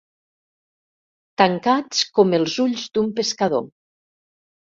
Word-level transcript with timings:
Tancats 1.41 1.99
com 2.21 2.33
els 2.39 2.57
ulls 2.65 2.87
d'un 2.97 3.13
pescador. 3.21 3.71